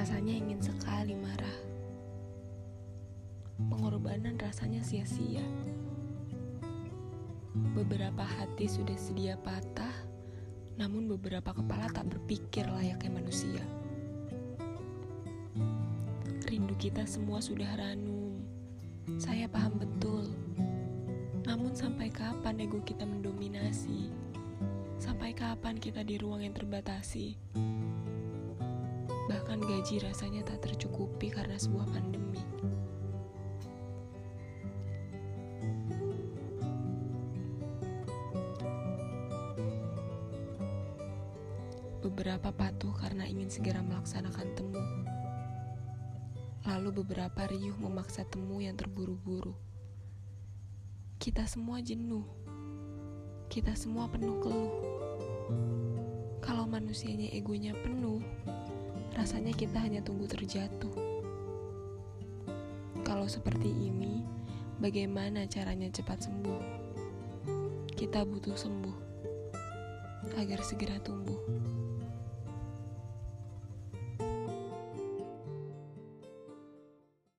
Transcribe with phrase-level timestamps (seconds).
[0.00, 1.58] Rasanya ingin sekali marah.
[3.68, 5.44] Pengorbanan rasanya sia-sia.
[7.76, 9.92] Beberapa hati sudah sedia patah,
[10.80, 13.60] namun beberapa kepala tak berpikir layaknya manusia.
[16.48, 18.40] Rindu kita semua sudah ranum.
[19.20, 20.32] Saya paham betul.
[21.44, 24.08] Namun sampai kapan ego kita mendominasi?
[24.96, 27.36] Sampai kapan kita di ruang yang terbatasi?
[29.80, 32.36] Gaji rasanya tak tercukupi karena sebuah pandemi.
[42.04, 44.84] Beberapa patuh karena ingin segera melaksanakan temu.
[46.68, 49.56] Lalu beberapa riuh memaksa temu yang terburu-buru.
[51.16, 52.28] Kita semua jenuh.
[53.48, 54.76] Kita semua penuh keluh.
[56.44, 58.20] Kalau manusianya egonya penuh,
[59.14, 60.94] rasanya kita hanya tunggu terjatuh.
[63.02, 64.22] Kalau seperti ini,
[64.78, 66.62] bagaimana caranya cepat sembuh?
[67.94, 68.96] Kita butuh sembuh
[70.38, 71.40] agar segera tumbuh.